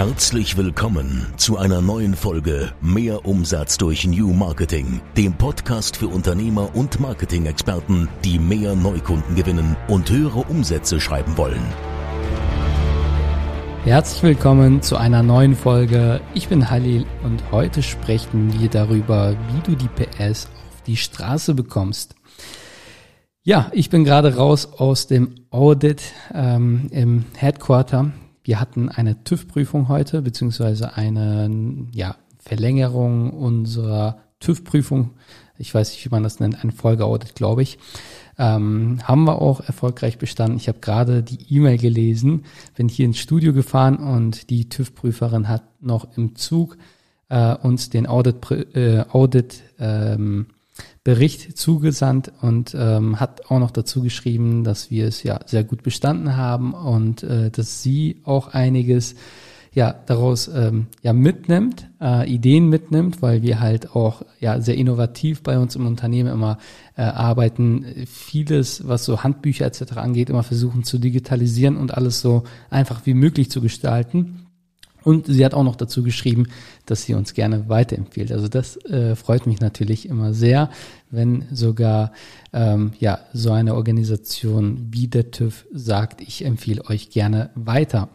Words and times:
Herzlich 0.00 0.56
willkommen 0.56 1.26
zu 1.36 1.58
einer 1.58 1.82
neuen 1.82 2.14
Folge 2.14 2.72
Mehr 2.80 3.26
Umsatz 3.26 3.76
durch 3.76 4.06
New 4.06 4.32
Marketing, 4.32 5.02
dem 5.14 5.34
Podcast 5.34 5.98
für 5.98 6.08
Unternehmer 6.08 6.74
und 6.74 7.00
Marketing-Experten, 7.00 8.08
die 8.24 8.38
mehr 8.38 8.74
Neukunden 8.74 9.36
gewinnen 9.36 9.76
und 9.88 10.10
höhere 10.10 10.38
Umsätze 10.38 11.02
schreiben 11.02 11.36
wollen. 11.36 11.60
Herzlich 13.84 14.22
willkommen 14.22 14.80
zu 14.80 14.96
einer 14.96 15.22
neuen 15.22 15.54
Folge. 15.54 16.22
Ich 16.32 16.48
bin 16.48 16.70
Halil 16.70 17.04
und 17.22 17.52
heute 17.52 17.82
sprechen 17.82 18.58
wir 18.58 18.70
darüber, 18.70 19.36
wie 19.52 19.60
du 19.70 19.76
die 19.76 19.88
PS 19.88 20.46
auf 20.46 20.82
die 20.86 20.96
Straße 20.96 21.52
bekommst. 21.52 22.14
Ja, 23.42 23.70
ich 23.74 23.90
bin 23.90 24.04
gerade 24.04 24.34
raus 24.34 24.66
aus 24.78 25.08
dem 25.08 25.34
Audit 25.50 26.00
ähm, 26.32 26.88
im 26.90 27.26
Headquarter 27.36 28.12
wir 28.50 28.58
hatten 28.58 28.88
eine 28.88 29.22
TÜV-Prüfung 29.22 29.86
heute, 29.86 30.22
beziehungsweise 30.22 30.96
eine 30.96 31.86
ja, 31.92 32.16
Verlängerung 32.40 33.30
unserer 33.30 34.18
TÜV-Prüfung. 34.40 35.10
Ich 35.56 35.72
weiß 35.72 35.92
nicht, 35.92 36.04
wie 36.04 36.08
man 36.10 36.24
das 36.24 36.40
nennt, 36.40 36.64
ein 36.64 36.72
Folgeaudit, 36.72 37.36
glaube 37.36 37.62
ich. 37.62 37.78
Ähm, 38.38 38.98
haben 39.04 39.22
wir 39.22 39.40
auch 39.40 39.60
erfolgreich 39.60 40.18
bestanden. 40.18 40.56
Ich 40.56 40.66
habe 40.66 40.80
gerade 40.80 41.22
die 41.22 41.38
E-Mail 41.54 41.78
gelesen, 41.78 42.42
bin 42.74 42.88
hier 42.88 43.04
ins 43.04 43.18
Studio 43.18 43.52
gefahren 43.52 43.98
und 43.98 44.50
die 44.50 44.68
TÜV-Prüferin 44.68 45.48
hat 45.48 45.62
noch 45.80 46.16
im 46.16 46.34
Zug 46.34 46.76
äh, 47.28 47.54
uns 47.54 47.88
den 47.88 48.08
Audit, 48.08 48.50
äh, 48.74 49.04
Audit 49.12 49.62
ähm, 49.78 50.46
Bericht 51.02 51.56
zugesandt 51.56 52.30
und 52.42 52.74
ähm, 52.78 53.20
hat 53.20 53.46
auch 53.50 53.58
noch 53.58 53.70
dazu 53.70 54.02
geschrieben, 54.02 54.64
dass 54.64 54.90
wir 54.90 55.06
es 55.06 55.22
ja 55.22 55.40
sehr 55.46 55.64
gut 55.64 55.82
bestanden 55.82 56.36
haben 56.36 56.74
und 56.74 57.22
äh, 57.22 57.50
dass 57.50 57.82
sie 57.82 58.20
auch 58.24 58.48
einiges 58.48 59.14
ja 59.72 59.94
daraus 60.06 60.48
ähm, 60.48 60.88
ja 61.02 61.12
mitnimmt, 61.12 61.88
äh, 62.02 62.28
Ideen 62.30 62.68
mitnimmt, 62.68 63.22
weil 63.22 63.42
wir 63.42 63.60
halt 63.60 63.94
auch 63.94 64.22
ja 64.40 64.60
sehr 64.60 64.74
innovativ 64.74 65.42
bei 65.42 65.58
uns 65.58 65.74
im 65.74 65.86
Unternehmen 65.86 66.32
immer 66.32 66.58
äh, 66.96 67.02
arbeiten, 67.02 67.86
vieles 68.06 68.86
was 68.86 69.04
so 69.04 69.22
Handbücher 69.22 69.64
etc. 69.64 69.92
angeht, 69.96 70.28
immer 70.28 70.42
versuchen 70.42 70.84
zu 70.84 70.98
digitalisieren 70.98 71.78
und 71.78 71.94
alles 71.94 72.20
so 72.20 72.44
einfach 72.68 73.06
wie 73.06 73.14
möglich 73.14 73.50
zu 73.50 73.62
gestalten. 73.62 74.49
Und 75.02 75.26
sie 75.26 75.44
hat 75.44 75.54
auch 75.54 75.64
noch 75.64 75.76
dazu 75.76 76.02
geschrieben, 76.02 76.48
dass 76.86 77.02
sie 77.02 77.14
uns 77.14 77.34
gerne 77.34 77.68
weiterempfiehlt. 77.68 78.32
Also 78.32 78.48
das 78.48 78.76
äh, 78.84 79.16
freut 79.16 79.46
mich 79.46 79.60
natürlich 79.60 80.08
immer 80.08 80.34
sehr, 80.34 80.70
wenn 81.10 81.44
sogar 81.52 82.12
ähm, 82.52 82.92
ja 82.98 83.20
so 83.32 83.52
eine 83.52 83.74
Organisation 83.74 84.88
wie 84.90 85.08
der 85.08 85.30
TÜV 85.30 85.66
sagt, 85.72 86.20
ich 86.20 86.44
empfehle 86.44 86.84
euch 86.86 87.10
gerne 87.10 87.50
weiter. 87.54 88.08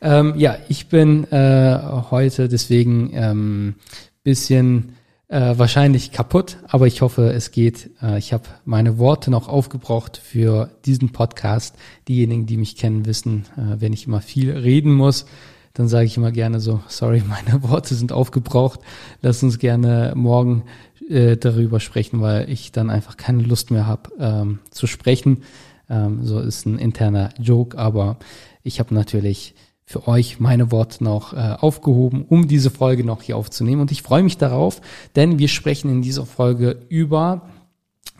Ähm, 0.00 0.34
ja, 0.36 0.56
ich 0.68 0.88
bin 0.88 1.24
äh, 1.32 1.78
heute 2.10 2.48
deswegen 2.48 3.10
ähm, 3.14 3.74
bisschen 4.22 4.96
äh, 5.28 5.58
wahrscheinlich 5.58 6.12
kaputt, 6.12 6.58
aber 6.68 6.86
ich 6.86 7.00
hoffe, 7.00 7.32
es 7.32 7.50
geht. 7.50 7.90
Äh, 8.02 8.18
ich 8.18 8.32
habe 8.32 8.44
meine 8.64 8.98
Worte 8.98 9.30
noch 9.30 9.48
aufgebraucht 9.48 10.16
für 10.16 10.70
diesen 10.84 11.12
Podcast. 11.12 11.76
Diejenigen, 12.06 12.46
die 12.46 12.56
mich 12.56 12.76
kennen, 12.76 13.06
wissen, 13.06 13.46
äh, 13.56 13.80
wenn 13.80 13.92
ich 13.92 14.06
immer 14.06 14.20
viel 14.20 14.50
reden 14.52 14.92
muss, 14.92 15.26
dann 15.74 15.88
sage 15.88 16.06
ich 16.06 16.16
immer 16.16 16.32
gerne 16.32 16.60
so, 16.60 16.80
sorry, 16.88 17.22
meine 17.28 17.62
Worte 17.62 17.94
sind 17.94 18.12
aufgebraucht, 18.12 18.80
lass 19.20 19.42
uns 19.42 19.58
gerne 19.58 20.12
morgen 20.16 20.64
äh, 21.08 21.36
darüber 21.36 21.80
sprechen, 21.80 22.20
weil 22.20 22.48
ich 22.48 22.72
dann 22.72 22.90
einfach 22.90 23.16
keine 23.16 23.42
Lust 23.42 23.70
mehr 23.70 23.86
habe 23.86 24.10
ähm, 24.18 24.60
zu 24.70 24.86
sprechen. 24.86 25.42
Ähm, 25.90 26.24
so 26.24 26.40
ist 26.40 26.64
ein 26.64 26.78
interner 26.78 27.30
Joke, 27.38 27.76
aber 27.76 28.16
ich 28.62 28.80
habe 28.80 28.94
natürlich 28.94 29.54
für 29.84 30.08
euch 30.08 30.40
meine 30.40 30.72
Worte 30.72 31.04
noch 31.04 31.34
äh, 31.34 31.56
aufgehoben, 31.60 32.24
um 32.26 32.48
diese 32.48 32.70
Folge 32.70 33.04
noch 33.04 33.20
hier 33.20 33.36
aufzunehmen. 33.36 33.82
Und 33.82 33.92
ich 33.92 34.02
freue 34.02 34.22
mich 34.22 34.38
darauf, 34.38 34.80
denn 35.14 35.38
wir 35.38 35.48
sprechen 35.48 35.90
in 35.90 36.00
dieser 36.00 36.24
Folge 36.24 36.78
über, 36.88 37.42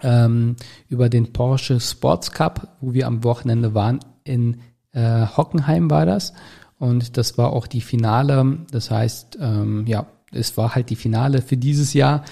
ähm, 0.03 0.57
über 0.89 1.09
den 1.09 1.33
Porsche 1.33 1.81
Sports 1.81 2.33
Cup, 2.33 2.77
wo 2.83 2.93
wir 2.93 3.07
am 3.07 3.25
Wochenende 3.25 3.73
waren. 3.73 4.01
In 4.25 4.59
äh, 4.93 5.27
Hockenheim 5.27 5.91
war 5.91 6.05
das. 6.05 6.35
Und 6.79 7.17
das 7.17 7.39
war 7.39 7.53
auch 7.53 7.67
die 7.67 7.81
Finale. 7.81 8.59
Das 8.71 8.91
heißt, 8.91 9.39
ähm, 9.41 9.87
ja, 9.87 10.07
es 10.33 10.57
war 10.57 10.75
halt 10.75 10.91
die 10.91 10.97
Finale 10.97 11.43
für 11.43 11.57
dieses 11.57 11.95
Jahr. 11.95 12.25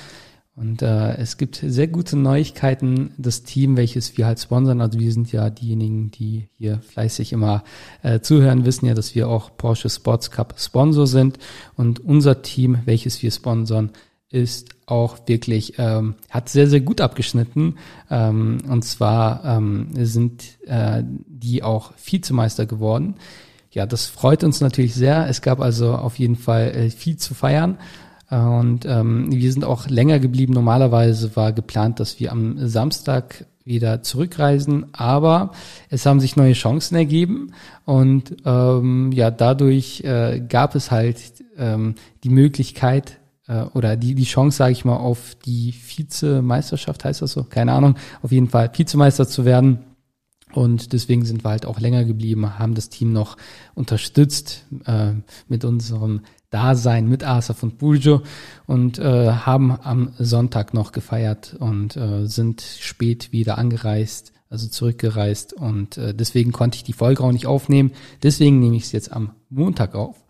Und 0.55 0.83
äh, 0.83 1.15
es 1.17 1.39
gibt 1.39 1.57
sehr 1.57 1.89
gute 1.89 2.17
Neuigkeiten. 2.17 3.15
Das 3.17 3.43
Team, 3.43 3.77
welches 3.77 4.19
wir 4.19 4.27
halt 4.27 4.39
sponsern, 4.39 4.83
also 4.83 4.99
wir 4.99 5.11
sind 5.11 5.33
ja 5.33 5.49
diejenigen, 5.49 6.11
die 6.11 6.49
hier 6.59 6.81
fleißig 6.81 7.33
immer 7.33 7.65
äh, 8.03 8.21
zuhören, 8.21 8.67
wissen 8.67 8.87
ja, 8.87 8.93
dass 8.93 9.15
wir 9.15 9.29
auch 9.29 9.57
Porsche 9.57 9.89
Sports 9.89 10.31
Cup 10.31 10.55
Sponsor 10.59 11.07
sind. 11.07 11.39
Und 11.75 12.01
unser 12.01 12.43
Team, 12.43 12.81
welches 12.85 13.23
wir 13.23 13.31
sponsern, 13.31 13.91
ist 14.29 14.71
auch 14.87 15.19
wirklich, 15.27 15.75
ähm, 15.79 16.17
hat 16.29 16.51
sehr, 16.51 16.67
sehr 16.67 16.81
gut 16.81 17.01
abgeschnitten. 17.01 17.77
Ähm, 18.11 18.59
und 18.69 18.85
zwar 18.85 19.45
ähm, 19.45 19.89
sind 19.93 20.59
äh, 20.67 21.03
die 21.05 21.63
auch 21.63 21.93
Vizemeister 22.05 22.67
geworden. 22.67 23.17
Ja, 23.73 23.87
das 23.87 24.07
freut 24.07 24.45
uns 24.45 24.61
natürlich 24.61 24.95
sehr. 24.95 25.29
Es 25.29 25.43
gab 25.43 25.61
also 25.61 25.95
auf 25.95 26.19
jeden 26.19 26.37
Fall 26.37 26.71
äh, 26.71 26.91
viel 26.91 27.17
zu 27.17 27.35
feiern. 27.35 27.79
Und 28.31 28.87
ähm, 28.87 29.31
wir 29.31 29.53
sind 29.53 29.63
auch 29.63 29.89
länger 29.89 30.19
geblieben. 30.19 30.55
Normalerweise 30.55 31.37
war 31.37 31.53
geplant, 31.53 32.01
dass 32.01 32.19
wir 32.19 32.33
am 32.33 32.67
Samstag 32.67 33.45
wieder 33.65 34.03
zurückreisen, 34.03 34.87
aber 34.93 35.53
es 35.89 36.07
haben 36.07 36.21
sich 36.21 36.37
neue 36.37 36.55
Chancen 36.55 36.97
ergeben 36.97 37.53
und 37.85 38.37
ähm, 38.45 39.13
ja, 39.13 39.31
dadurch 39.31 40.03
äh, 40.03 40.41
gab 40.49 40.75
es 40.75 40.91
halt 40.91 41.19
ähm, 41.57 41.95
die 42.25 42.31
Möglichkeit 42.31 43.21
äh, 43.47 43.63
oder 43.75 43.97
die 43.97 44.15
die 44.15 44.25
Chance, 44.25 44.57
sage 44.57 44.73
ich 44.73 44.85
mal, 44.85 44.97
auf 44.97 45.37
die 45.45 45.75
Vizemeisterschaft 45.75 47.05
heißt 47.05 47.23
das 47.23 47.33
so, 47.33 47.45
keine 47.45 47.73
Ahnung, 47.73 47.97
auf 48.23 48.33
jeden 48.33 48.49
Fall 48.49 48.71
Vizemeister 48.75 49.29
zu 49.29 49.45
werden. 49.45 49.79
Und 50.55 50.93
deswegen 50.93 51.25
sind 51.25 51.45
wir 51.45 51.51
halt 51.51 51.67
auch 51.67 51.81
länger 51.81 52.05
geblieben, 52.05 52.59
haben 52.59 52.75
das 52.75 52.89
Team 52.89 53.13
noch 53.13 53.37
unterstützt 53.75 54.67
äh, 54.85 55.13
mit 55.49 55.65
unserem 55.65 56.21
Dasein 56.53 57.09
mit 57.09 57.25
Asaf 57.25 57.63
und 57.63 57.79
Burjo 57.79 58.23
und 58.67 58.99
äh, 58.99 59.33
haben 59.33 59.73
am 59.73 60.13
Sonntag 60.19 60.75
noch 60.75 60.93
gefeiert 60.93 61.57
und 61.59 61.97
äh, 61.97 62.27
sind 62.27 62.61
spät 62.61 63.33
wieder 63.33 63.57
angereist, 63.57 64.33
also 64.51 64.69
zurückgereist 64.69 65.55
und 65.55 65.97
äh, 65.97 66.15
deswegen 66.15 66.53
konnte 66.53 66.77
ich 66.77 66.85
die 66.85 66.93
Folge 66.93 67.25
auch 67.25 67.33
nicht 67.33 67.47
aufnehmen. 67.47 67.93
Deswegen 68.23 68.61
nehme 68.61 68.77
ich 68.77 68.85
es 68.85 68.93
jetzt 68.93 69.13
am 69.13 69.31
Montag 69.49 69.95
auf. 69.95 70.23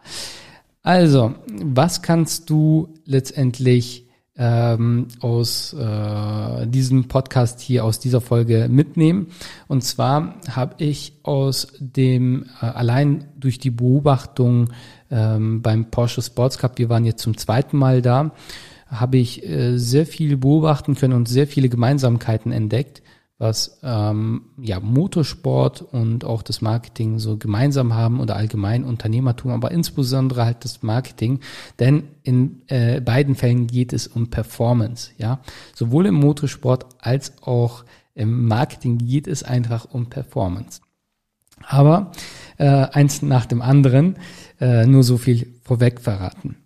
Also, 0.84 1.34
was 1.60 2.02
kannst 2.02 2.48
du 2.50 2.94
letztendlich 3.04 4.06
ähm, 4.42 5.06
aus 5.20 5.72
äh, 5.72 6.66
diesem 6.66 7.06
Podcast 7.06 7.60
hier, 7.60 7.84
aus 7.84 8.00
dieser 8.00 8.20
Folge 8.20 8.66
mitnehmen. 8.68 9.28
Und 9.68 9.84
zwar 9.84 10.34
habe 10.50 10.74
ich 10.78 11.12
aus 11.22 11.68
dem, 11.78 12.46
äh, 12.60 12.66
allein 12.66 13.28
durch 13.36 13.60
die 13.60 13.70
Beobachtung 13.70 14.70
ähm, 15.12 15.62
beim 15.62 15.92
Porsche 15.92 16.22
Sports 16.22 16.58
Cup, 16.58 16.78
wir 16.78 16.88
waren 16.88 17.04
jetzt 17.04 17.22
zum 17.22 17.36
zweiten 17.36 17.76
Mal 17.76 18.02
da, 18.02 18.32
habe 18.88 19.18
ich 19.18 19.48
äh, 19.48 19.78
sehr 19.78 20.06
viel 20.06 20.36
beobachten 20.36 20.96
können 20.96 21.14
und 21.14 21.28
sehr 21.28 21.46
viele 21.46 21.68
Gemeinsamkeiten 21.68 22.50
entdeckt 22.50 23.00
was 23.42 23.80
ähm, 23.82 24.42
ja 24.56 24.78
Motorsport 24.80 25.82
und 25.82 26.24
auch 26.24 26.42
das 26.42 26.62
Marketing 26.62 27.18
so 27.18 27.36
gemeinsam 27.36 27.94
haben 27.94 28.20
oder 28.20 28.36
allgemein 28.36 28.84
Unternehmertum, 28.84 29.50
aber 29.50 29.72
insbesondere 29.72 30.44
halt 30.44 30.64
das 30.64 30.82
Marketing, 30.82 31.40
denn 31.80 32.04
in 32.22 32.62
äh, 32.68 33.00
beiden 33.00 33.34
Fällen 33.34 33.66
geht 33.66 33.92
es 33.92 34.06
um 34.06 34.30
Performance, 34.30 35.10
ja, 35.18 35.40
sowohl 35.74 36.06
im 36.06 36.14
Motorsport 36.14 36.86
als 37.00 37.32
auch 37.42 37.84
im 38.14 38.46
Marketing 38.46 38.98
geht 38.98 39.26
es 39.26 39.42
einfach 39.42 39.86
um 39.90 40.06
Performance. 40.06 40.80
Aber 41.64 42.12
äh, 42.58 42.66
eins 42.66 43.22
nach 43.22 43.46
dem 43.46 43.62
anderen, 43.62 44.16
äh, 44.60 44.86
nur 44.86 45.02
so 45.02 45.16
viel 45.16 45.54
vorweg 45.62 46.00
verraten 46.00 46.61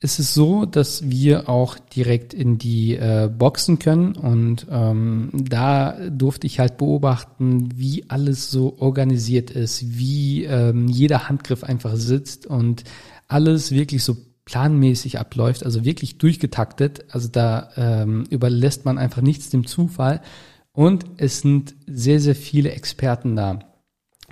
es 0.00 0.20
ist 0.20 0.32
so, 0.32 0.64
dass 0.64 1.10
wir 1.10 1.48
auch 1.48 1.76
direkt 1.76 2.32
in 2.32 2.56
die 2.56 2.94
äh, 2.94 3.28
Boxen 3.28 3.80
können 3.80 4.14
und 4.14 4.66
ähm, 4.70 5.30
da 5.32 5.98
durfte 6.08 6.46
ich 6.46 6.60
halt 6.60 6.76
beobachten, 6.76 7.70
wie 7.74 8.04
alles 8.08 8.48
so 8.50 8.78
organisiert 8.78 9.50
ist, 9.50 9.98
wie 9.98 10.44
ähm, 10.44 10.86
jeder 10.86 11.28
Handgriff 11.28 11.64
einfach 11.64 11.96
sitzt 11.96 12.46
und 12.46 12.84
alles 13.26 13.72
wirklich 13.72 14.04
so 14.04 14.16
planmäßig 14.44 15.18
abläuft, 15.18 15.64
also 15.64 15.84
wirklich 15.84 16.16
durchgetaktet. 16.16 17.04
Also 17.10 17.28
da 17.28 17.70
ähm, 17.76 18.24
überlässt 18.30 18.84
man 18.84 18.98
einfach 18.98 19.20
nichts 19.20 19.50
dem 19.50 19.66
Zufall 19.66 20.22
und 20.72 21.06
es 21.16 21.40
sind 21.40 21.74
sehr, 21.88 22.20
sehr 22.20 22.36
viele 22.36 22.70
Experten 22.70 23.34
da. 23.34 23.67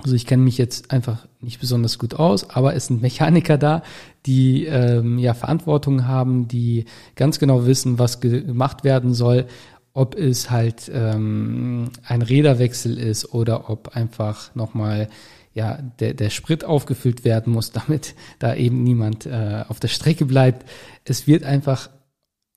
Also 0.02 0.14
ich 0.14 0.26
kenne 0.26 0.43
mich 0.43 0.58
jetzt 0.58 0.90
einfach 0.90 1.26
nicht 1.40 1.58
besonders 1.60 1.98
gut 1.98 2.14
aus, 2.14 2.50
aber 2.50 2.75
es 2.75 2.87
sind 2.87 3.00
Mechaniker 3.00 3.56
da, 3.56 3.82
die 4.26 4.66
ähm, 4.66 5.19
ja 5.19 5.32
Verantwortung 5.32 6.06
haben, 6.06 6.48
die 6.48 6.84
ganz 7.14 7.38
genau 7.38 7.66
wissen, 7.66 7.98
was 7.98 8.20
gemacht 8.20 8.84
werden 8.84 9.14
soll, 9.14 9.46
ob 9.94 10.14
es 10.14 10.50
halt 10.50 10.90
ähm, 10.93 11.90
ein 12.04 12.20
Räderwechsel 12.20 12.98
ist 12.98 13.32
oder 13.32 13.70
ob 13.70 13.96
einfach 13.96 14.54
nochmal 14.54 15.08
ja, 15.54 15.78
der, 16.00 16.12
der 16.12 16.28
Sprit 16.28 16.64
aufgefüllt 16.64 17.25
werden 17.25 17.52
muss, 17.52 17.70
damit 17.72 18.14
da 18.38 18.54
eben 18.54 18.82
niemand 18.82 19.25
äh, 19.25 19.64
auf 19.66 19.81
der 19.81 19.88
Strecke 19.88 20.26
bleibt. 20.26 20.69
Es 21.04 21.26
wird 21.26 21.44
einfach, 21.44 21.88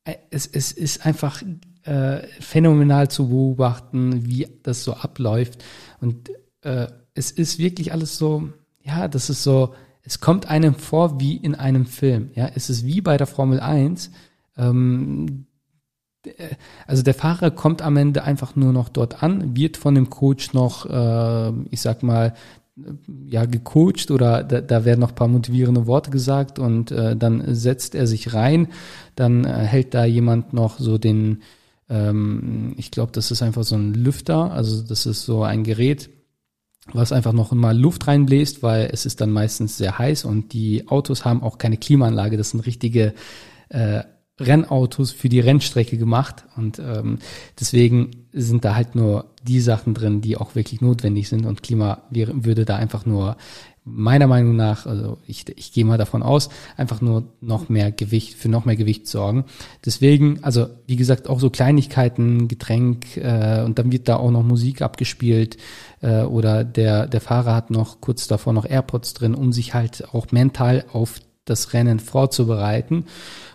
äh, 0.04 0.16
es, 0.30 0.46
es 0.46 0.74
ist 0.74 1.06
einfach 1.06 1.42
äh, 1.84 2.28
phänomenal 2.42 3.10
zu 3.10 3.30
beobachten, 3.30 4.28
wie 4.28 4.48
das 4.64 4.84
so 4.84 4.94
abläuft. 4.94 5.64
Und 6.02 6.30
äh, 6.62 6.88
es 7.20 7.32
ist 7.32 7.60
wirklich 7.60 7.92
alles 7.92 8.18
so, 8.18 8.50
ja, 8.82 9.10
das 9.10 9.30
ist 9.30 9.44
so, 9.44 9.74
es 10.04 10.22
kommt 10.22 10.50
einem 10.50 10.74
vor 10.74 11.20
wie 11.20 11.36
in 11.36 11.54
einem 11.54 11.86
Film. 11.86 12.32
Ja, 12.34 12.50
es 12.56 12.70
ist 12.70 12.86
wie 12.86 13.02
bei 13.02 13.18
der 13.18 13.28
Formel 13.28 13.60
1. 13.60 14.10
Ähm, 14.58 15.46
also 16.88 17.04
der 17.04 17.14
Fahrer 17.14 17.52
kommt 17.52 17.82
am 17.82 17.98
Ende 17.98 18.24
einfach 18.24 18.56
nur 18.56 18.72
noch 18.72 18.88
dort 18.88 19.22
an, 19.22 19.56
wird 19.56 19.76
von 19.76 19.96
dem 19.96 20.10
Coach 20.10 20.54
noch, 20.54 20.86
äh, 20.86 21.52
ich 21.70 21.82
sag 21.82 22.04
mal, 22.04 22.34
ja, 23.26 23.44
gecoacht 23.44 24.10
oder 24.10 24.42
da, 24.44 24.62
da 24.62 24.86
werden 24.86 25.02
noch 25.02 25.14
paar 25.14 25.28
motivierende 25.28 25.88
Worte 25.88 26.12
gesagt 26.12 26.58
und 26.58 26.92
äh, 26.92 27.18
dann 27.18 27.54
setzt 27.54 27.94
er 27.96 28.08
sich 28.08 28.34
rein, 28.34 28.70
dann 29.16 29.44
äh, 29.44 29.50
hält 29.50 29.94
da 29.94 30.06
jemand 30.06 30.54
noch 30.54 30.80
so 30.80 30.98
den, 30.98 31.42
ähm, 31.90 32.76
ich 32.78 32.92
glaube, 32.92 33.12
das 33.12 33.32
ist 33.32 33.42
einfach 33.42 33.64
so 33.64 33.76
ein 33.76 33.94
Lüfter, 33.94 34.54
also 34.54 34.82
das 34.82 35.06
ist 35.06 35.24
so 35.24 35.44
ein 35.44 35.66
Gerät, 35.66 36.10
was 36.94 37.12
einfach 37.12 37.34
noch 37.34 37.52
mal 37.52 37.78
Luft 37.78 38.08
reinbläst, 38.08 38.64
weil 38.64 38.90
es 38.92 39.06
ist 39.06 39.22
dann 39.22 39.32
meistens 39.32 39.78
sehr 39.78 39.98
heiß 39.98 40.26
und 40.26 40.54
die 40.54 40.88
Autos 40.88 41.26
haben 41.26 41.44
auch 41.44 41.58
keine 41.58 41.78
Klimaanlage, 41.78 42.38
das 42.38 42.52
sind 42.52 42.62
richtige 42.62 43.14
äh, 43.70 44.04
Rennautos 44.40 45.12
für 45.12 45.30
die 45.30 45.42
Rennstrecke 45.42 45.98
gemacht 45.98 46.46
und 46.56 46.80
ähm, 46.80 47.20
deswegen 47.60 48.12
sind 48.32 48.64
da 48.64 48.76
halt 48.76 48.96
nur 48.96 49.34
die 49.44 49.60
Sachen 49.60 49.94
drin, 49.94 50.22
die 50.22 50.38
auch 50.38 50.56
wirklich 50.56 50.82
notwendig 50.82 51.28
sind 51.30 51.46
und 51.46 51.64
Klima 51.64 52.04
wäre, 52.10 52.46
würde 52.46 52.66
da 52.66 52.76
einfach 52.78 53.06
nur 53.06 53.38
meiner 53.86 54.28
Meinung 54.28 54.56
nach, 54.56 54.86
also 54.86 55.18
ich, 55.26 55.46
ich 55.58 55.72
gehe 55.72 55.86
mal 55.86 55.98
davon 55.98 56.24
aus, 56.24 56.50
einfach 56.78 57.02
nur 57.02 57.24
noch 57.42 57.70
mehr 57.70 57.92
Gewicht, 57.92 58.36
für 58.36 58.50
noch 58.50 58.66
mehr 58.66 58.76
Gewicht 58.76 59.08
sorgen. 59.08 59.46
Deswegen, 59.86 60.44
also 60.44 60.68
wie 60.88 60.96
gesagt, 60.96 61.28
auch 61.28 61.40
so 61.40 61.50
Kleinigkeiten, 61.50 62.48
Getränk 62.48 63.18
äh, 63.18 63.64
und 63.64 63.80
dann 63.80 63.92
wird 63.92 64.08
da 64.08 64.18
auch 64.18 64.32
noch 64.32 64.44
Musik 64.44 64.82
abgespielt 64.82 65.58
äh, 66.02 66.22
oder 66.22 66.64
der, 66.64 67.08
der 67.08 67.22
Fahrer 67.22 67.56
hat 67.56 67.72
noch 67.72 68.02
kurz 68.02 68.28
davor 68.28 68.54
noch 68.54 68.66
AirPods 68.66 69.14
drin, 69.14 69.36
um 69.36 69.52
sich 69.52 69.74
halt 69.74 70.14
auch 70.14 70.32
mental 70.32 70.86
auf 70.92 71.20
das 71.50 71.74
Rennen 71.74 72.00
vorzubereiten. 72.00 73.06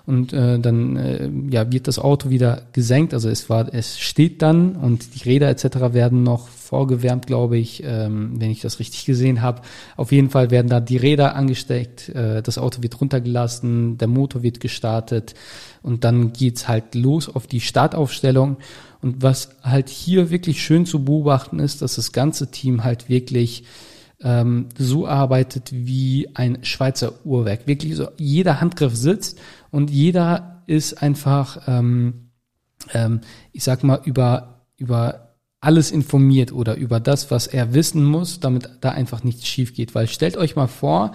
Und 0.07 0.35
äh, 0.35 0.59
dann 0.59 0.97
äh, 0.97 1.31
ja, 1.51 1.73
wird 1.73 1.89
das 1.89 1.99
Auto 1.99 2.29
wieder 2.29 2.63
gesenkt. 2.73 3.15
Also 3.15 3.31
es 3.31 3.49
war, 3.49 3.73
es 3.73 3.99
steht 3.99 4.43
dann 4.43 4.77
und 4.77 5.15
die 5.15 5.29
Räder 5.31 5.49
etc. 5.49 5.95
werden 5.95 6.23
noch 6.23 6.49
vorgewärmt, 6.49 7.27
glaube 7.27 7.57
ich, 7.57 7.83
ähm, 7.85 8.33
wenn 8.39 8.51
ich 8.51 8.61
das 8.61 8.81
richtig 8.81 9.07
gesehen 9.07 9.41
habe. 9.41 9.63
Auf 9.97 10.13
jeden 10.13 10.29
Fall 10.29 10.51
werden 10.51 10.69
da 10.69 10.81
die 10.81 10.99
Räder 10.99 11.37
angesteckt, 11.37 12.11
äh, 12.11 12.43
das 12.43 12.59
Auto 12.59 12.83
wird 12.83 13.01
runtergelassen, 13.01 13.97
der 13.97 14.09
Motor 14.09 14.43
wird 14.43 14.61
gestartet 14.61 15.35
und 15.83 16.05
dann 16.05 16.35
geht's 16.35 16.69
halt 16.69 16.95
los 16.95 17.35
auf 17.35 17.47
die 17.47 17.61
Startaufstellung. 17.61 18.59
Und 19.01 19.23
was 19.23 19.51
halt 19.63 19.89
hier 19.89 20.31
wirklich 20.31 20.63
schön 20.63 20.85
zu 20.85 21.05
beobachten 21.05 21.61
ist, 21.61 21.81
dass 21.81 21.97
das 21.97 22.13
ganze 22.13 22.51
Team 22.51 22.85
halt 22.85 23.09
wirklich 23.09 23.65
ähm, 24.25 24.71
so 24.77 25.07
arbeitet 25.07 25.71
wie 25.73 26.29
ein 26.35 26.65
Schweizer 26.65 27.25
Uhrwerk. 27.25 27.67
Wirklich 27.67 27.95
so, 27.95 28.09
jeder 28.17 28.61
Handgriff 28.61 28.97
sitzt 28.97 29.39
und 29.71 29.91
jeder 29.91 30.63
ist 30.67 31.03
einfach, 31.03 31.69
ähm, 31.69 32.31
ähm, 32.93 33.21
ich 33.53 33.63
sag 33.63 33.85
mal, 33.85 34.01
über, 34.05 34.67
über 34.77 35.37
alles 35.61 35.91
informiert 35.91 36.53
oder 36.53 36.75
über 36.75 37.01
das, 37.01 37.31
was 37.31 37.47
er 37.47 37.75
wissen 37.75 38.05
muss, 38.05 38.41
damit 38.41 38.69
da 38.81 38.91
einfach 38.91 39.25
nichts 39.25 39.47
schief 39.47 39.75
geht. 39.75 39.95
Weil 39.95 40.09
stellt 40.09 40.37
euch 40.37 40.57
mal 40.57 40.69
vor, 40.69 41.13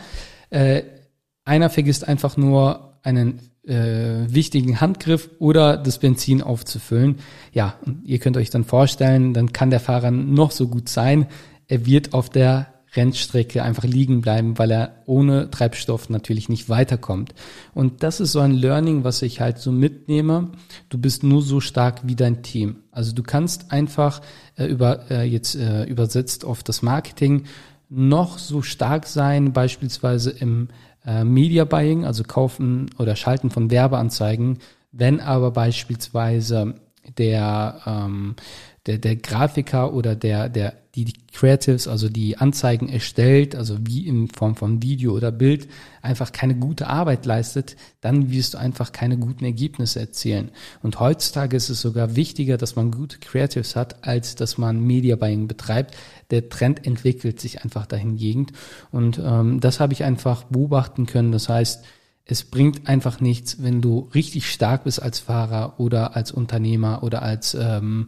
äh, 0.51 0.83
einer 1.45 1.69
vergisst 1.69 2.07
einfach 2.07 2.38
nur 2.38 3.00
einen 3.01 3.39
äh, 3.65 4.25
wichtigen 4.27 4.81
Handgriff 4.81 5.29
oder 5.39 5.77
das 5.77 6.00
Benzin 6.00 6.41
aufzufüllen. 6.41 7.17
Ja, 7.53 7.75
ihr 8.03 8.19
könnt 8.19 8.38
euch 8.38 8.50
dann 8.50 8.65
vorstellen, 8.65 9.33
dann 9.33 9.51
kann 9.51 9.71
der 9.71 9.79
Fahrer 9.79 10.11
noch 10.11 10.51
so 10.51 10.67
gut 10.67 10.89
sein. 10.89 11.27
Er 11.67 11.85
wird 11.85 12.13
auf 12.13 12.29
der 12.29 12.79
Rennstrecke 12.95 13.63
einfach 13.63 13.83
liegen 13.83 14.21
bleiben, 14.21 14.57
weil 14.57 14.71
er 14.71 15.03
ohne 15.06 15.50
Treibstoff 15.51 16.09
natürlich 16.09 16.50
nicht 16.50 16.69
weiterkommt. 16.69 17.33
Und 17.74 18.03
das 18.03 18.19
ist 18.19 18.31
so 18.31 18.39
ein 18.39 18.53
Learning, 18.53 19.03
was 19.03 19.21
ich 19.21 19.41
halt 19.41 19.59
so 19.59 19.71
mitnehme. 19.71 20.51
Du 20.89 20.97
bist 20.97 21.24
nur 21.24 21.41
so 21.41 21.59
stark 21.59 22.01
wie 22.03 22.15
dein 22.15 22.41
Team. 22.41 22.77
Also 22.91 23.13
du 23.13 23.24
kannst 23.24 23.71
einfach 23.71 24.21
äh, 24.56 24.65
über 24.65 25.09
äh, 25.12 25.24
jetzt 25.24 25.56
äh, 25.56 25.83
übersetzt 25.83 26.45
auf 26.45 26.63
das 26.63 26.81
Marketing 26.81 27.44
noch 27.89 28.38
so 28.38 28.62
stark 28.62 29.07
sein, 29.07 29.53
beispielsweise 29.53 30.30
im 30.31 30.69
äh, 31.06 31.24
Media 31.24 31.65
Buying, 31.65 32.06
also 32.06 32.24
Kaufen 32.24 32.89
oder 32.97 33.15
Schalten 33.15 33.50
von 33.50 33.71
Werbeanzeigen, 33.71 34.59
wenn 34.92 35.19
aber 35.19 35.51
beispielsweise 35.51 36.75
der 37.18 37.81
ähm, 37.85 38.35
der, 38.89 38.97
der 38.97 39.18
Grafiker 39.18 39.94
oder 39.94 40.15
der, 40.15 40.50
der, 40.50 40.74
die, 40.95 41.06
die 41.06 41.13
Creatives, 41.31 41.88
also 41.88 42.09
die 42.09 42.38
Anzeigen 42.38 42.89
erstellt, 42.89 43.56
also 43.56 43.77
wie 43.81 44.07
in 44.07 44.30
Form 44.30 44.56
von 44.56 44.81
Video 44.81 45.13
oder 45.13 45.31
Bild, 45.31 45.68
einfach 46.01 46.31
keine 46.31 46.56
gute 46.56 46.88
Arbeit 46.88 47.27
leistet, 47.27 47.75
dann 48.01 48.31
wirst 48.31 48.56
du 48.56 48.57
einfach 48.57 48.91
keine 48.91 49.19
guten 49.19 49.45
Ergebnisse 49.45 50.00
erzielen. 50.00 50.50
Und 50.81 51.00
heutzutage 51.00 51.56
ist 51.56 51.69
es 51.69 51.81
sogar 51.81 52.15
wichtiger, 52.15 52.57
dass 52.57 52.75
man 52.75 52.89
gute 52.89 53.19
Creatives 53.19 53.75
hat, 53.75 54.07
als 54.07 54.33
dass 54.33 54.57
man 54.57 54.81
Media 54.81 55.15
Buying 55.18 55.47
betreibt. 55.47 55.95
Der 56.31 56.50
Trend 56.50 56.88
entwickelt 56.88 57.39
sich 57.39 57.63
einfach 57.63 57.85
dahingehend. 57.85 58.53
Und 58.92 59.21
ähm, 59.24 59.59
das 59.59 59.80
habe 59.80 59.94
ich 59.94 60.03
einfach 60.03 60.45
beobachten 60.45 61.06
können. 61.06 61.31
Das 61.31 61.47
heißt, 61.47 61.85
es 62.25 62.44
bringt 62.44 62.88
einfach 62.88 63.21
nichts, 63.21 63.62
wenn 63.62 63.81
du 63.81 64.09
richtig 64.15 64.51
stark 64.51 64.85
bist 64.85 65.00
als 65.00 65.19
Fahrer 65.19 65.80
oder 65.80 66.15
als 66.15 66.31
Unternehmer 66.31 67.03
oder 67.03 67.21
als 67.21 67.56
ähm, 67.59 68.07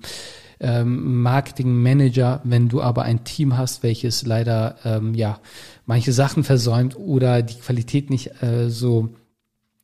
ähm, 0.61 1.21
Marketingmanager, 1.21 2.41
wenn 2.43 2.69
du 2.69 2.81
aber 2.81 3.03
ein 3.03 3.23
Team 3.23 3.57
hast, 3.57 3.83
welches 3.83 4.25
leider 4.25 4.77
ähm, 4.85 5.13
ja 5.13 5.39
manche 5.85 6.13
Sachen 6.13 6.43
versäumt 6.43 6.95
oder 6.97 7.41
die 7.41 7.59
Qualität 7.59 8.09
nicht 8.09 8.41
äh, 8.41 8.69
so 8.69 9.09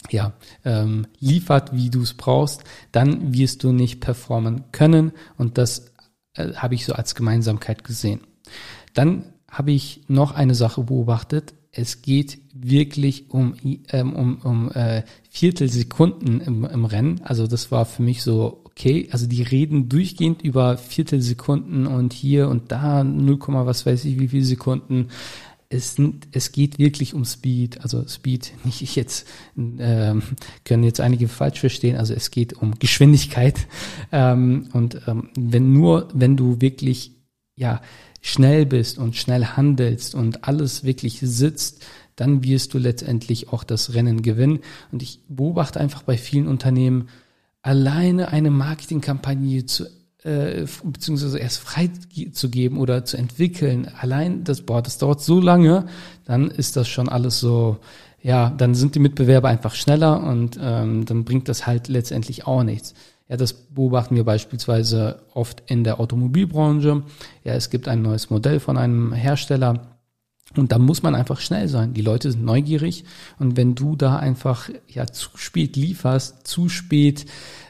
ja, 0.09 0.33
ähm, 0.63 1.07
liefert, 1.19 1.74
wie 1.74 1.89
du 1.89 2.01
es 2.01 2.13
brauchst, 2.13 2.63
dann 2.91 3.33
wirst 3.33 3.63
du 3.63 3.71
nicht 3.71 4.00
performen 4.00 4.65
können. 4.71 5.12
Und 5.38 5.57
das 5.57 5.91
äh, 6.35 6.53
habe 6.53 6.75
ich 6.75 6.85
so 6.85 6.94
als 6.94 7.15
Gemeinsamkeit 7.15 7.83
gesehen. 7.83 8.21
Dann 8.94 9.25
habe 9.50 9.71
ich 9.71 10.01
noch 10.07 10.33
eine 10.33 10.56
Sache 10.56 10.83
beobachtet. 10.83 11.53
Es 11.71 12.01
geht 12.01 12.39
wirklich 12.53 13.29
um, 13.29 13.56
ähm, 13.89 14.13
um, 14.13 14.38
um 14.41 14.72
äh, 14.72 15.03
Viertelsekunden 15.29 16.41
im, 16.41 16.63
im 16.65 16.86
Rennen. 16.86 17.22
Also 17.24 17.48
das 17.48 17.72
war 17.72 17.86
für 17.86 18.03
mich 18.03 18.24
so, 18.24 18.63
okay, 18.77 19.10
also 19.12 19.25
die 19.25 19.41
reden 19.41 19.89
durchgehend 19.89 20.43
über 20.43 20.77
Viertelsekunden 20.77 21.88
und 21.88 22.13
hier 22.13 22.48
und 22.48 22.72
da 22.72 23.03
0, 23.03 23.39
was 23.48 23.88
weiß 23.88 24.05
ich 24.05 24.19
wie 24.19 24.27
viele 24.27 24.43
Sekunden. 24.43 25.07
Es, 25.69 25.96
es 26.31 26.51
geht 26.51 26.77
wirklich 26.77 27.13
um 27.15 27.25
Speed, 27.25 27.81
also 27.81 28.07
Speed, 28.07 28.53
nicht 28.63 28.84
ich 28.84 28.96
jetzt, 28.96 29.27
ähm, 29.57 30.22
können 30.63 30.84
jetzt 30.84 31.01
einige 31.01 31.27
falsch 31.27 31.60
verstehen, 31.60 31.98
also 31.98 32.13
es 32.13 32.29
geht 32.29 32.53
um 32.53 32.77
Geschwindigkeit. 32.77 33.67
Ähm, 34.10 34.69
und 34.72 35.01
ähm, 35.07 35.31
wenn 35.38 35.74
nur, 35.74 36.07
wenn 36.13 36.38
du 36.38 36.62
wirklich, 36.62 37.12
ja, 37.57 37.81
schnell 38.22 38.65
bist 38.65 38.98
und 38.98 39.17
schnell 39.17 39.43
handelst 39.43 40.15
und 40.15 40.46
alles 40.46 40.86
wirklich 40.86 41.19
sitzt, 41.19 41.86
dann 42.15 42.41
wirst 42.41 42.74
du 42.74 42.77
letztendlich 42.77 43.50
auch 43.50 43.65
das 43.65 43.96
Rennen 43.96 44.22
gewinnen. 44.22 44.60
Und 44.93 45.03
ich 45.03 45.19
beobachte 45.27 45.81
einfach 45.81 46.03
bei 46.03 46.17
vielen 46.17 46.48
Unternehmen, 46.48 47.10
alleine 47.61 48.29
eine 48.29 48.51
Marketingkampagne 48.51 49.65
zu 49.65 49.85
äh, 50.23 50.65
beziehungsweise 50.83 51.39
erst 51.39 51.59
frei 51.59 51.89
zu 52.33 52.49
geben 52.49 52.79
oder 52.79 53.05
zu 53.05 53.17
entwickeln, 53.17 53.89
allein 53.99 54.43
das, 54.43 54.61
boah, 54.61 54.81
das 54.81 54.97
dauert 54.97 55.21
so 55.21 55.39
lange, 55.39 55.85
dann 56.25 56.49
ist 56.49 56.75
das 56.75 56.87
schon 56.87 57.07
alles 57.07 57.39
so, 57.39 57.77
ja, 58.21 58.49
dann 58.49 58.75
sind 58.75 58.95
die 58.95 58.99
Mitbewerber 58.99 59.47
einfach 59.47 59.75
schneller 59.75 60.21
und 60.23 60.59
ähm, 60.61 61.05
dann 61.05 61.23
bringt 61.23 61.47
das 61.47 61.67
halt 61.67 61.87
letztendlich 61.87 62.47
auch 62.47 62.63
nichts. 62.63 62.93
Ja, 63.29 63.37
das 63.37 63.53
beobachten 63.53 64.15
wir 64.15 64.23
beispielsweise 64.23 65.21
oft 65.33 65.63
in 65.67 65.83
der 65.83 65.99
Automobilbranche. 65.99 67.03
Ja, 67.43 67.53
es 67.53 67.69
gibt 67.69 67.87
ein 67.87 68.01
neues 68.01 68.29
Modell 68.29 68.59
von 68.59 68.77
einem 68.77 69.13
Hersteller, 69.13 69.97
und 70.56 70.72
da 70.72 70.80
muss 70.80 71.04
man 71.04 71.13
einfach 71.13 71.39
schnell 71.39 71.68
sein. 71.68 71.94
Die 71.94 72.01
Leute 72.01 72.32
sind 72.32 72.46
neugierig 72.46 73.04
und 73.38 73.58
wenn 73.58 73.75
du 73.75 73.96
da 73.96 74.18
einfach 74.18 74.70
ja 74.88 75.06
zu 75.08 75.30
spät 75.36 75.75
lieferst, 75.75 76.48
zu 76.48 76.70
spät 76.70 77.25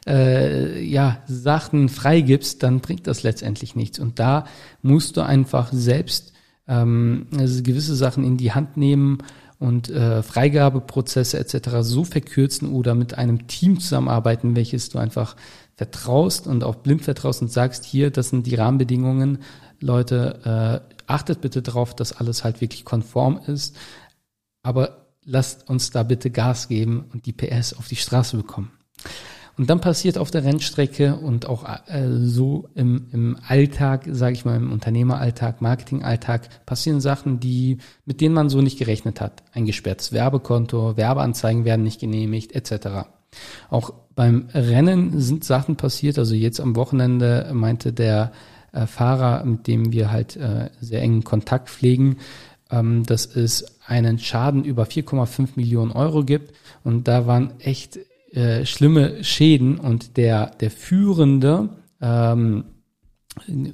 äh, 0.06 0.84
ja 0.84 1.22
Sachen 1.28 1.90
freigibst, 1.90 2.62
dann 2.64 2.80
bringt 2.80 3.08
das 3.08 3.24
letztendlich 3.24 3.76
nichts. 3.76 4.00
Und 4.00 4.20
da 4.20 4.46
musst 4.82 5.18
du 5.18 5.22
einfach 5.22 5.72
selbst 5.74 6.34
ähm, 6.68 7.28
also 7.38 7.64
gewisse 7.64 7.96
Sachen 7.96 8.24
in 8.24 8.38
die 8.38 8.52
Hand 8.52 8.78
nehmen 8.78 9.20
und 9.60 9.90
äh, 9.90 10.22
Freigabeprozesse 10.22 11.40
etc. 11.40 11.78
so 11.82 12.04
verkürzen 12.04 12.72
oder 12.72 12.94
mit 12.94 13.18
einem 13.18 13.48
Team 13.48 13.80
zusammenarbeiten, 13.80 14.56
welches 14.56 14.90
du 14.90 15.00
einfach 15.00 15.36
vertraust 15.76 16.48
und 16.48 16.64
auch 16.64 16.76
blind 16.76 17.02
vertraust 17.04 17.42
und 17.42 17.52
sagst, 17.52 17.86
hier, 17.86 18.12
das 18.12 18.30
sind 18.30 18.46
die 18.46 18.56
Rahmenbedingungen, 18.56 19.40
Leute, 19.80 20.84
äh, 20.90 20.97
achtet 21.08 21.42
bitte 21.42 21.62
darauf, 21.62 21.96
dass 21.96 22.14
alles 22.14 22.44
halt 22.44 22.62
wirklich 22.62 22.86
konform 22.86 23.40
ist. 23.48 23.76
Aber 24.62 25.08
lasst 25.24 25.70
uns 25.70 25.92
da 25.92 26.04
bitte 26.04 26.30
Gas 26.30 26.68
geben 26.68 27.06
und 27.12 27.26
die 27.26 27.34
PS 27.34 27.74
auf 27.74 27.88
die 27.88 27.96
Straße 27.96 28.38
bekommen. 28.38 28.72
Und 29.58 29.72
dann 29.72 29.82
passiert 29.82 30.20
auf 30.20 30.30
der 30.30 30.44
Rennstrecke 30.44 31.16
und 31.16 31.48
auch 31.48 31.66
äh, 31.88 32.08
so 32.12 32.70
im, 32.76 33.08
im 33.12 33.38
Alltag, 33.48 34.08
sage 34.12 34.34
ich 34.34 34.46
mal, 34.46 34.56
im 34.56 34.72
Unternehmeralltag, 34.72 35.62
Marketingalltag, 35.62 36.66
passieren 36.68 37.02
Sachen, 37.02 37.40
die 37.40 37.80
mit 38.06 38.22
denen 38.22 38.36
man 38.36 38.50
so 38.50 38.62
nicht 38.62 38.78
gerechnet 38.78 39.20
hat. 39.20 39.44
Ein 39.54 39.66
gesperrtes 39.66 40.12
Werbekonto, 40.12 40.96
Werbeanzeigen 40.96 41.66
werden 41.66 41.82
nicht 41.84 42.00
genehmigt, 42.00 42.54
etc. 42.54 43.10
Auch 43.72 43.94
beim 44.14 44.48
Rennen 44.54 45.20
sind 45.20 45.44
Sachen 45.44 45.76
passiert. 45.76 46.20
Also 46.20 46.36
jetzt 46.36 46.60
am 46.60 46.76
Wochenende 46.76 47.50
meinte 47.52 47.94
der 47.94 48.32
äh, 48.78 48.88
Fahrer, 48.88 49.44
mit 49.44 49.68
dem 49.68 49.92
wir 49.92 50.12
halt 50.12 50.36
äh, 50.36 50.70
sehr 50.80 51.02
engen 51.02 51.24
Kontakt 51.24 51.70
pflegen, 51.70 52.18
ähm, 52.70 53.04
dass 53.04 53.26
es 53.26 53.80
einen 53.86 54.20
Schaden 54.20 54.64
über 54.64 54.84
4,5 54.84 55.50
Millionen 55.56 55.92
Euro 55.92 56.24
gibt. 56.24 56.54
Und 56.84 57.08
da 57.08 57.28
waren 57.28 57.60
echt 57.60 58.00
äh, 58.32 58.66
schlimme 58.66 59.24
Schäden 59.24 59.80
und 59.80 60.18
der, 60.18 60.52
der 60.60 60.72
führende 60.72 61.70
ähm, 62.02 62.66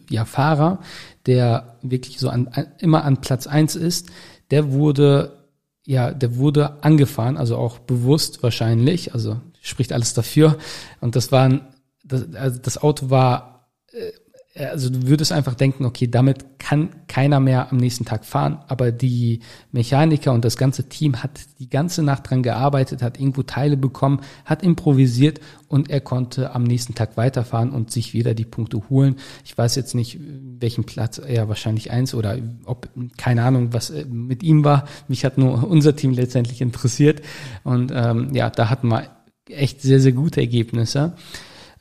ja, 0.10 0.26
Fahrer, 0.26 0.80
der 1.26 1.78
wirklich 1.82 2.20
so 2.20 2.30
an, 2.30 2.48
an, 2.50 2.68
immer 2.80 3.04
an 3.04 3.22
Platz 3.22 3.48
eins 3.48 3.76
ist, 3.76 4.10
der 4.52 4.72
wurde 4.72 5.44
ja, 5.86 6.12
der 6.12 6.38
wurde 6.38 6.82
angefahren, 6.82 7.36
also 7.36 7.58
auch 7.58 7.80
bewusst 7.80 8.42
wahrscheinlich, 8.42 9.14
also 9.14 9.42
spricht 9.62 9.92
alles 9.92 10.14
dafür. 10.14 10.58
Und 11.02 11.18
das 11.18 11.32
war 11.34 11.44
ein, 11.44 11.62
das, 12.06 12.34
also 12.36 12.60
das 12.60 12.78
Auto 12.78 13.10
war 13.10 13.70
äh, 13.92 14.12
also 14.56 14.92
du 14.92 15.08
würdest 15.08 15.32
einfach 15.32 15.56
denken, 15.56 15.84
okay, 15.84 16.08
damit 16.08 16.60
kann 16.60 16.90
keiner 17.08 17.40
mehr 17.40 17.72
am 17.72 17.78
nächsten 17.78 18.06
Tag 18.06 18.24
fahren, 18.24 18.60
aber 18.68 18.92
die 18.92 19.40
Mechaniker 19.72 20.32
und 20.32 20.46
das 20.46 20.58
ganze 20.58 20.90
Team 20.90 21.24
hat 21.24 21.40
die 21.58 21.70
ganze 21.70 22.04
Nacht 22.04 22.30
dran 22.30 22.44
gearbeitet, 22.44 23.02
hat 23.02 23.20
irgendwo 23.20 23.42
Teile 23.42 23.78
bekommen, 23.78 24.22
hat 24.46 24.62
improvisiert 24.62 25.40
und 25.70 25.90
er 25.90 26.02
konnte 26.02 26.54
am 26.54 26.64
nächsten 26.64 26.94
Tag 26.94 27.18
weiterfahren 27.18 27.72
und 27.72 27.90
sich 27.90 28.14
wieder 28.14 28.36
die 28.36 28.46
Punkte 28.46 28.90
holen. 28.90 29.16
Ich 29.44 29.58
weiß 29.58 29.76
jetzt 29.76 29.96
nicht, 29.96 30.20
welchen 30.60 30.84
Platz 30.84 31.18
er 31.18 31.50
wahrscheinlich 31.50 31.90
eins 31.90 32.14
oder 32.14 32.38
ob, 32.66 32.90
keine 33.18 33.44
Ahnung, 33.44 33.74
was 33.74 33.90
äh, 33.90 34.06
mit 34.06 34.44
ihm 34.44 34.64
war. 34.64 34.86
Mich 35.08 35.26
hat 35.26 35.40
nur 35.40 35.68
unser 35.68 35.96
Team 35.96 36.12
letztendlich 36.12 36.62
interessiert 36.62 37.24
und 37.64 37.92
ähm, 37.94 38.36
ja, 38.36 38.52
da 38.52 38.70
hatten 38.70 38.88
wir 38.90 39.08
echt 39.50 39.82
sehr, 39.82 40.00
sehr 40.00 40.12
gute 40.12 40.42
Ergebnisse. 40.42 41.14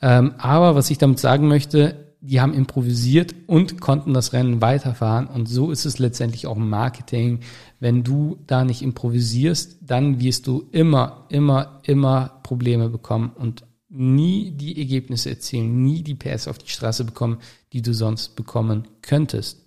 Ähm, 0.01 0.33
aber 0.37 0.75
was 0.75 0.89
ich 0.89 0.97
damit 0.97 1.19
sagen 1.19 1.47
möchte, 1.47 2.02
die 2.25 2.39
haben 2.39 2.53
improvisiert 2.53 3.35
und 3.47 3.81
konnten 3.81 4.13
das 4.13 4.31
Rennen 4.31 4.61
weiterfahren. 4.61 5.27
Und 5.27 5.47
so 5.47 5.71
ist 5.71 5.85
es 5.85 5.99
letztendlich 5.99 6.47
auch 6.47 6.55
im 6.55 6.69
Marketing. 6.69 7.41
Wenn 7.81 8.03
du 8.03 8.37
da 8.47 8.63
nicht 8.63 8.81
improvisierst, 8.81 9.77
dann 9.81 10.21
wirst 10.21 10.47
du 10.47 10.63
immer, 10.71 11.25
immer, 11.27 11.81
immer 11.83 12.39
Probleme 12.43 12.87
bekommen 12.87 13.31
und 13.35 13.65
nie 13.89 14.51
die 14.51 14.79
Ergebnisse 14.79 15.31
erzielen, 15.31 15.83
nie 15.83 16.01
die 16.01 16.15
PS 16.15 16.47
auf 16.47 16.57
die 16.57 16.69
Straße 16.69 17.03
bekommen, 17.03 17.39
die 17.73 17.81
du 17.81 17.93
sonst 17.93 18.37
bekommen 18.37 18.87
könntest. 19.01 19.65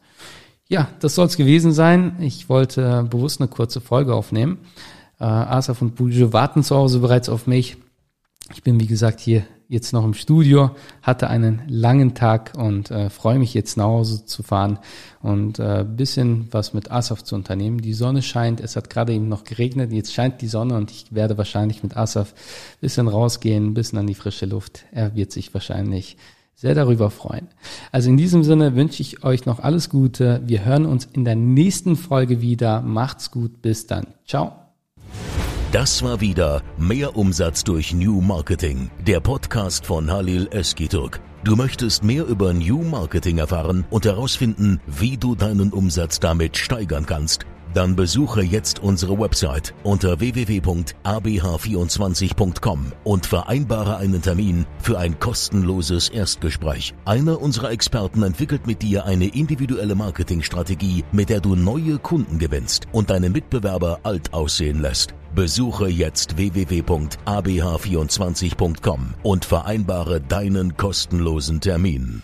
Ja, 0.67 0.89
das 1.01 1.15
soll 1.15 1.27
es 1.27 1.37
gewesen 1.37 1.73
sein. 1.73 2.17
Ich 2.21 2.49
wollte 2.49 3.07
bewusst 3.09 3.39
eine 3.41 3.49
kurze 3.49 3.83
Folge 3.83 4.15
aufnehmen. 4.15 4.59
Äh, 5.21 5.25
Asaf 5.25 5.83
und 5.83 5.95
Bujo 5.95 6.33
warten 6.33 6.63
zu 6.63 6.75
Hause 6.75 7.01
bereits 7.01 7.29
auf 7.29 7.47
mich. 7.47 7.77
Ich 8.53 8.63
bin, 8.63 8.81
wie 8.81 8.87
gesagt, 8.87 9.21
hier 9.21 9.45
jetzt 9.69 9.93
noch 9.93 10.05
im 10.05 10.15
Studio, 10.15 10.71
hatte 11.03 11.29
einen 11.29 11.63
langen 11.67 12.15
Tag 12.15 12.53
und 12.57 12.91
äh, 12.91 13.11
freue 13.11 13.39
mich 13.39 13.55
jetzt 13.55 13.77
nach 13.77 13.87
Hause 13.87 14.25
zu 14.25 14.43
fahren 14.43 14.79
und 15.23 15.59
äh, 15.59 15.85
bisschen 15.85 16.49
was 16.53 16.73
mit 16.73 16.91
Asaf 16.91 17.25
zu 17.25 17.35
unternehmen. 17.35 17.81
Die 17.81 17.93
Sonne 17.93 18.23
scheint, 18.23 18.61
es 18.61 18.77
hat 18.77 18.91
gerade 18.91 19.13
eben 19.13 19.29
noch 19.29 19.45
geregnet, 19.45 19.93
jetzt 19.93 20.15
scheint 20.15 20.41
die 20.41 20.47
Sonne 20.47 20.77
und 20.77 20.91
ich 20.93 21.13
werde 21.13 21.37
wahrscheinlich 21.37 21.83
mit 21.83 21.97
Asaf 21.97 22.35
bisschen 22.81 23.09
rausgehen, 23.09 23.75
bisschen 23.75 23.99
an 23.99 24.07
die 24.07 24.15
frische 24.15 24.47
Luft. 24.47 24.85
Er 24.93 25.17
wird 25.17 25.33
sich 25.33 25.53
wahrscheinlich 25.53 26.17
sehr 26.55 26.75
darüber 26.75 27.11
freuen. 27.11 27.49
Also 27.93 28.09
in 28.09 28.17
diesem 28.17 28.43
Sinne 28.43 28.77
wünsche 28.77 29.03
ich 29.03 29.25
euch 29.25 29.45
noch 29.47 29.59
alles 29.61 29.91
Gute. 29.91 30.41
Wir 30.47 30.65
hören 30.65 30.87
uns 30.87 31.07
in 31.13 31.25
der 31.25 31.37
nächsten 31.37 31.97
Folge 31.97 32.41
wieder. 32.41 32.81
Macht's 32.81 33.31
gut, 33.31 33.61
bis 33.63 33.87
dann. 33.87 34.07
Ciao. 34.27 34.66
Das 35.77 36.03
war 36.03 36.23
wieder 36.23 36.63
Mehr 36.79 37.17
Umsatz 37.17 37.63
durch 37.63 37.93
New 37.93 38.23
Marketing, 38.23 38.91
der 39.07 39.21
Podcast 39.21 39.85
von 39.85 40.11
Halil 40.11 40.49
Eskiturk. 40.51 41.21
Du 41.45 41.55
möchtest 41.55 42.03
mehr 42.03 42.25
über 42.25 42.55
New 42.55 42.83
Marketing 42.83 43.37
erfahren 43.37 43.85
und 43.91 44.07
herausfinden, 44.07 44.81
wie 44.87 45.19
du 45.19 45.35
deinen 45.35 45.75
Umsatz 45.75 46.19
damit 46.19 46.57
steigern 46.57 47.05
kannst? 47.05 47.45
Dann 47.75 47.95
besuche 47.95 48.43
jetzt 48.43 48.79
unsere 48.79 49.21
Website 49.21 49.75
unter 49.83 50.19
www.abh24.com 50.19 52.93
und 53.05 53.27
vereinbare 53.27 53.99
einen 53.99 54.23
Termin 54.23 54.65
für 54.79 54.99
ein 54.99 55.21
kostenloses 55.21 56.09
Erstgespräch. 56.09 56.95
Einer 57.05 57.43
unserer 57.43 57.71
Experten 57.71 58.23
entwickelt 58.23 58.67
mit 58.67 58.81
dir 58.81 59.05
eine 59.05 59.27
individuelle 59.27 59.95
Marketingstrategie, 59.95 61.05
mit 61.13 61.29
der 61.29 61.41
du 61.41 61.55
neue 61.55 61.99
Kunden 61.99 62.39
gewinnst 62.39 62.87
und 62.93 63.11
deine 63.11 63.29
Mitbewerber 63.29 64.01
alt 64.05 64.33
aussehen 64.33 64.81
lässt. 64.81 65.15
Besuche 65.37 65.89
jetzt 65.89 66.37
www.abh24.com 66.39 69.15
und 69.23 69.45
vereinbare 69.45 70.23
deinen 70.23 70.79
kostenlosen 70.79 71.61
Termin. 71.61 72.23